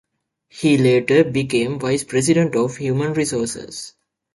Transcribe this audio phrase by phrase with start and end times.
[0.49, 3.93] He later became vice president of human resources.